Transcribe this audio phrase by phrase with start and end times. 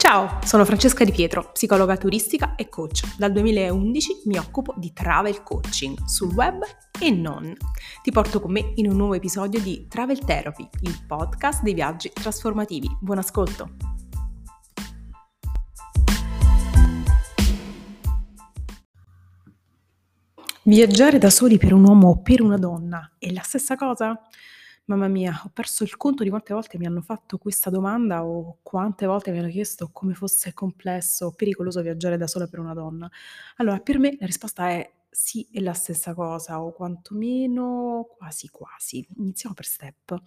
[0.00, 3.16] Ciao, sono Francesca Di Pietro, psicologa turistica e coach.
[3.18, 6.62] Dal 2011 mi occupo di travel coaching sul web
[6.98, 7.54] e non.
[8.02, 12.10] Ti porto con me in un nuovo episodio di Travel Therapy, il podcast dei viaggi
[12.14, 12.88] trasformativi.
[12.98, 13.72] Buon ascolto!
[20.62, 24.18] Viaggiare da soli per un uomo o per una donna è la stessa cosa?
[24.90, 28.58] Mamma mia, ho perso il conto di quante volte mi hanno fatto questa domanda o
[28.60, 32.74] quante volte mi hanno chiesto come fosse complesso o pericoloso viaggiare da sola per una
[32.74, 33.08] donna.
[33.58, 39.06] Allora, per me la risposta è sì, è la stessa cosa, o quantomeno quasi quasi.
[39.18, 40.20] Iniziamo per step.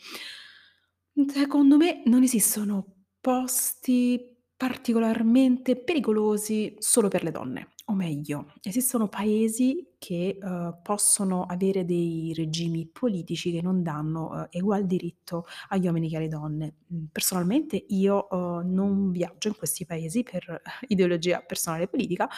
[1.28, 2.86] Secondo me non esistono
[3.20, 4.20] posti
[4.56, 7.73] particolarmente pericolosi solo per le donne.
[7.88, 14.48] O meglio, esistono paesi che, uhm, possono avere dei regimi politici che non danno, uhm,
[14.52, 16.76] egual diritto agli uomini che alle donne.
[16.88, 22.30] Mhmm, personalmente io, uhm, non viaggio in questi paesi per ideologia personale e politica,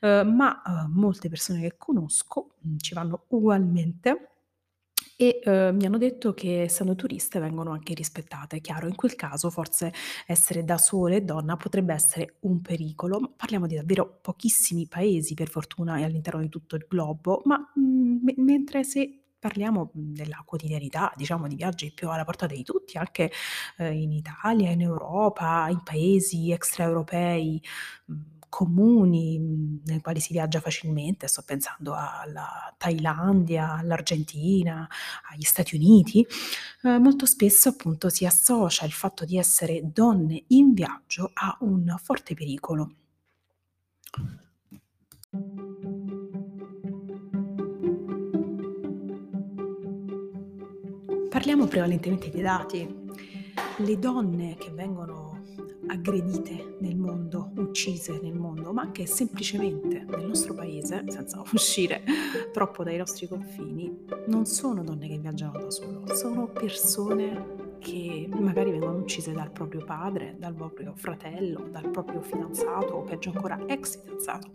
[0.00, 4.30] uhm, ma, uhm, molte persone che conosco, mhmm, ci vanno ugualmente
[5.16, 8.60] e, uhm, mi hanno detto che essendo turiste vengono anche rispettate.
[8.60, 9.92] Chiaro, in quel caso forse
[10.26, 15.48] essere da sole donna potrebbe essere un pericolo, ma parliamo di davvero pochissimi paesi per
[15.48, 20.42] fortuna e all'interno di tutto il globo, ma, mhmm, me mentre se parliamo, mhmm, della
[20.44, 23.30] quotidianità, diciamo di viaggi più alla portata di tutti, anche,
[23.78, 27.60] ehm, in Italia, in Europa, in paesi extraeuropei,
[28.06, 34.88] mhmm comuni, nei quali si viaggia facilmente, sto pensando alla Thailandia, all'Argentina,
[35.30, 36.26] agli Stati Uniti,
[36.82, 41.94] ehm, molto spesso appunto si associa il fatto di essere donne in viaggio a un
[42.02, 42.94] forte pericolo.
[51.28, 53.04] Parliamo prevalentemente di dati.
[53.78, 55.35] Le donne che vengono
[55.86, 62.02] aggredite nel mondo, uccise nel mondo, ma anche semplicemente nel nostro paese, senza uscire
[62.52, 68.70] troppo dai nostri confini, non sono donne che viaggiano da solo, sono persone che magari
[68.70, 74.00] vengono uccise dal proprio padre, dal proprio fratello, dal proprio fidanzato o peggio ancora ex
[74.02, 74.50] fidanzato.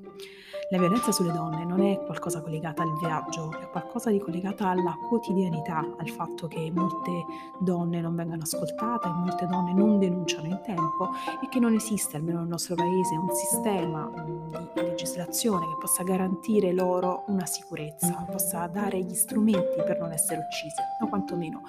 [0.73, 4.97] La violenza sulle donne non è qualcosa collegata al viaggio, è qualcosa di collegata alla
[5.09, 7.25] quotidianità, al fatto che molte
[7.59, 11.09] donne non vengano ascoltate, molte donne non denunciano in tempo
[11.43, 16.71] e che non esiste, almeno nel nostro paese, un sistema di legislazione che possa garantire
[16.71, 21.63] loro una sicurezza, possa dare gli strumenti per non essere uccise, o quantomeno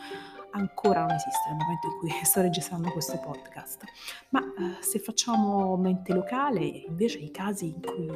[0.52, 3.84] ancora non esiste nel momento in cui sto registrando questo podcast.
[4.30, 8.10] Ma eh, se facciamo mente locale, invece i casi in cui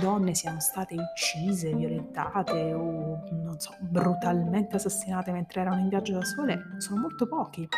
[0.00, 6.24] donne siano state uccise, violentate o non so, brutalmente assassinate mentre erano in viaggio da
[6.24, 7.68] sole sono molto pochi.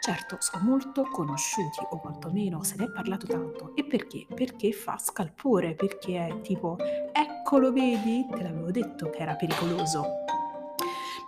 [0.00, 3.74] Certo, sono molto conosciuti o quantomeno se ne è parlato tanto.
[3.76, 4.26] E perché?
[4.32, 6.76] Perché fa scalpore, perché è tipo
[7.12, 10.21] eccolo vedi, te l'avevo detto che era pericoloso.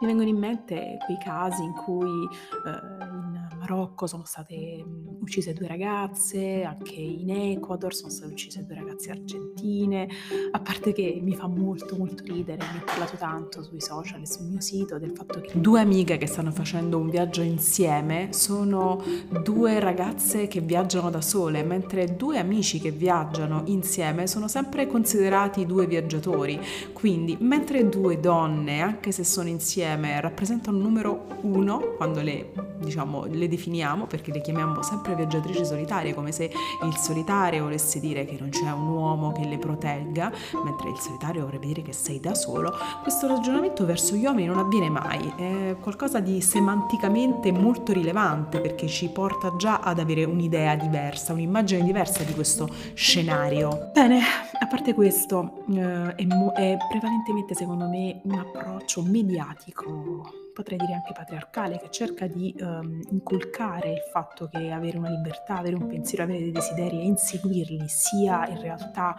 [0.05, 4.85] Mi vengono in mente quei casi in cui eh, in Marocco sono state
[5.21, 10.07] uccise due ragazze, anche in Ecuador sono state uccise due ragazze argentine,
[10.51, 14.27] a parte che mi fa molto molto ridere, mi ho parlato tanto sui social e
[14.27, 19.03] sul mio sito del fatto che due amiche che stanno facendo un viaggio insieme sono
[19.43, 25.65] due ragazze che viaggiano da sole, mentre due amici che viaggiano insieme sono sempre considerati
[25.65, 26.61] due viaggiatori.
[26.93, 32.53] Quindi, mentre due donne, anche se sono insieme, rappresentano un numero uno quando le,
[32.85, 38.25] diciamo, le definiamo perché le chiamiamo sempre viaggiatrici solitarie, come se il solitario volesse dire
[38.25, 40.33] che non c'è un uomo che le protegga,
[40.65, 44.59] mentre il solitario vorrebbe dire che sei da solo, questo ragionamento verso gli uomini non
[44.59, 50.75] avviene mai, è qualcosa di semanticamente molto rilevante perché ci porta già ad avere un'idea
[50.77, 53.91] diversa, un'immagine diversa di questo scenario.
[53.93, 54.21] Bene,
[54.59, 60.95] a parte questo, eh, è, mo- è prevalentemente secondo me un approccio mediatico potrei dire
[60.95, 65.87] anche patriarcale, che cerca di um, inculcare il fatto che avere una libertà, avere un
[65.89, 69.17] pensiero, avere dei desideri e inseguirli sia in realtà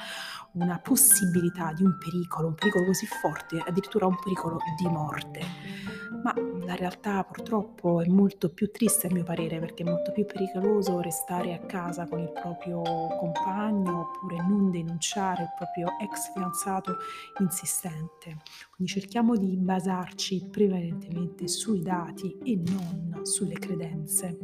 [0.54, 5.42] una possibilità di un pericolo, un pericolo così forte, addirittura un pericolo di morte.
[6.24, 6.34] Ma
[6.66, 11.00] la realtà purtroppo è molto più triste a mio parere perché è molto più pericoloso
[11.00, 16.98] restare a casa con il proprio compagno oppure non denunciare il proprio ex fidanzato
[17.40, 18.38] insistente.
[18.76, 24.38] Quindi cerchiamo di basarci prevalentemente sui dati e non sulle credenze.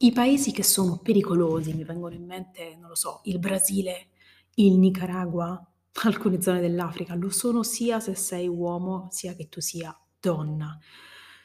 [0.00, 4.08] I paesi che sono pericolosi, mi vengono in mente, non lo so, il Brasile,
[4.54, 5.60] il Nicaragua,
[6.04, 10.78] alcune zone dell'Africa, lo sono sia se sei uomo sia che tu sia donna.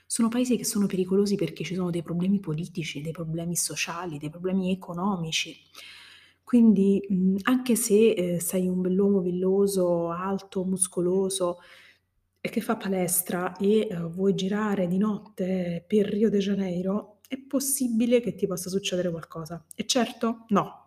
[0.06, 4.30] Sono paesi che sono pericolosi perché ci sono dei problemi politici, dei problemi sociali, dei
[4.30, 5.56] problemi economici.
[6.44, 7.02] Quindi,
[7.44, 11.58] anche se, ehm, sei un bell'uomo villoso, alto, muscoloso
[12.42, 17.38] e che fa palestra e, uhm, vuoi girare di notte per Rio de Janeiro, è
[17.40, 19.64] possibile che ti possa succedere qualcosa.
[19.76, 20.83] E certo, no.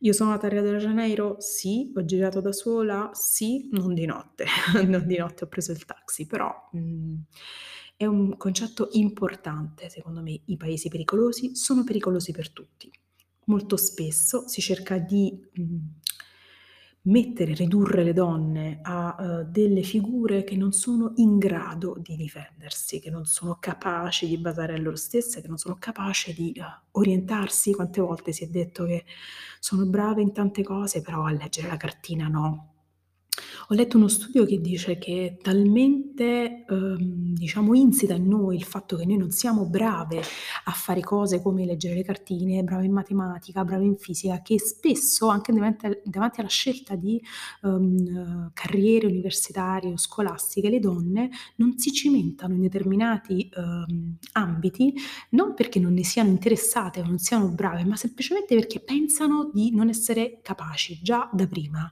[0.00, 1.36] Io sono andata a Rio de Janeiro?
[1.40, 1.92] Sì.
[1.96, 3.10] Ho girato da sola?
[3.12, 3.68] Sì.
[3.72, 4.44] Non di notte,
[4.86, 7.22] non di notte, ho preso il taxi, però, mhmm,
[7.96, 10.40] è un concetto importante secondo me.
[10.44, 12.90] I paesi pericolosi sono pericolosi per tutti.
[13.46, 15.94] Molto spesso si cerca di, mhmm,
[17.08, 23.00] mettere, ridurre le donne a, uhm, delle figure che non sono in grado di difendersi,
[23.00, 26.64] che non sono capaci di badare a loro stesse, che non sono capaci di, uhm,
[26.92, 27.72] orientarsi.
[27.74, 29.04] Quante volte si è detto che
[29.60, 32.72] sono brave in tante cose, però a leggere la cartina no.
[33.66, 38.96] Ho letto uno studio che dice che talmente, uhm, diciamo insita in noi il fatto
[38.96, 40.20] che noi non siamo brave
[40.64, 45.28] a fare cose come leggere le cartine, brave in matematica, brave in fisica, che spesso
[45.28, 47.20] anche davanti davanti alla scelta di,
[47.62, 54.94] uhm, carriere universitarie o scolastiche, le donne non si cimentano in determinati, uhm, ambiti,
[55.30, 59.70] non perché non ne siano interessate o non siano brave, ma semplicemente perché pensano di
[59.74, 61.90] non essere capaci già da prima.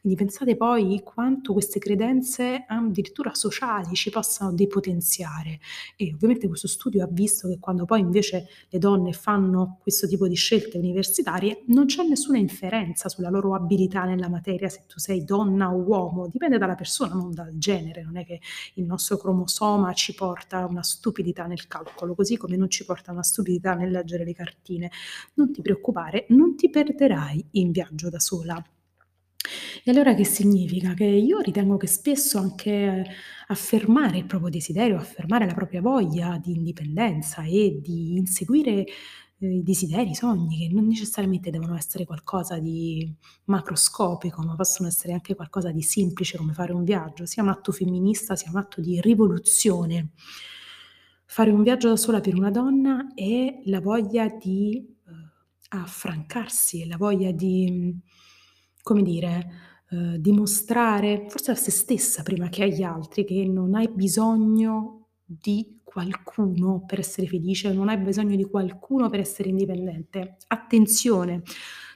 [0.00, 5.58] Quindi pensate poi quanto queste credenze addirittura sociali ci possano depotenziare
[5.96, 10.28] e ovviamente questo studio ha visto che quando poi invece le donne fanno questo tipo
[10.28, 15.24] di scelte universitarie non c'è nessuna inferenza sulla loro abilità nella materia se tu sei
[15.24, 18.40] donna o uomo, dipende dalla persona, non dal genere, non è che
[18.74, 23.22] il nostro cromosoma ci porta una stupidità nel calcolo, così come non ci porta una
[23.22, 24.90] stupidità nel leggere le cartine.
[25.34, 28.62] Non ti preoccupare, non ti perderai in viaggio da sola.
[29.84, 30.94] E allora che significa?
[30.94, 33.04] Che io ritengo che spesso anche
[33.48, 38.84] affermare il proprio desiderio, affermare la propria voglia di indipendenza e di inseguire,
[39.38, 43.12] ehm, i desideri, i sogni, che non necessariamente devono essere qualcosa di
[43.44, 47.72] macroscopico, ma possono essere anche qualcosa di semplice come fare un viaggio, sia un atto
[47.72, 50.10] femminista, sia un atto di rivoluzione.
[51.30, 55.30] Fare un viaggio da sola per una donna è la voglia di, uhm,
[55.80, 57.94] affrancarsi, è la voglia di,
[58.82, 59.50] come dire,
[59.90, 65.80] uhm, dimostrare forse a se stessa prima che agli altri che non hai bisogno di
[65.82, 70.36] qualcuno per essere felice, non hai bisogno di qualcuno per essere indipendente.
[70.48, 71.42] Attenzione,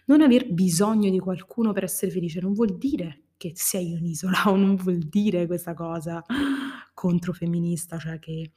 [0.06, 4.56] non aver bisogno di qualcuno per essere felice non vuol dire che sei un'isola o
[4.56, 6.24] non vuol dire questa cosa
[6.94, 8.52] controfemminista, cioè che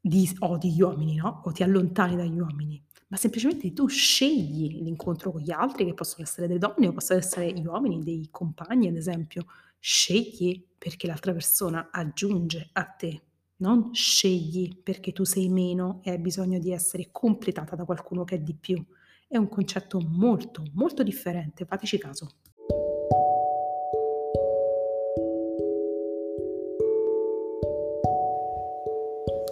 [0.00, 5.32] dis odi gli uomini, no, o ti allontani dagli uomini, ma semplicemente tu scegli l'incontro
[5.32, 8.88] con gli altri, che possono essere delle donne o possono essere gli uomini, dei compagni
[8.88, 9.46] ad esempio.
[9.78, 13.22] Scegli perché l'altra persona aggiunge a te,
[13.56, 18.36] non scegli perché tu sei meno e hai bisogno di essere completata da qualcuno che
[18.36, 18.84] è di più.
[19.26, 22.28] È un concetto molto, molto differente, fateci caso.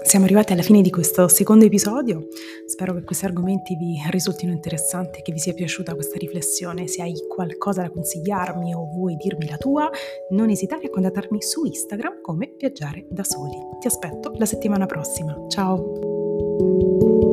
[0.06, 2.28] Siamo arrivati alla fine di questo secondo episodio.
[2.64, 6.86] Spero che questi argomenti vi risultino interessanti e che vi sia piaciuta questa riflessione.
[6.86, 9.90] Se hai qualcosa da consigliarmi o vuoi dirmi la tua,
[10.30, 13.58] non esitare a contattarmi su Instagram come Viaggiare da Soli.
[13.80, 15.36] Ti aspetto la settimana prossima.
[15.48, 17.25] Ciao!